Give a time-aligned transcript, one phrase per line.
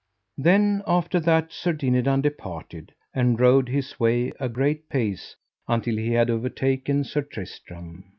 [0.39, 5.35] Then after that Sir Dinadan departed, and rode his way a great pace
[5.67, 8.05] until he had overtaken Sir Tristram.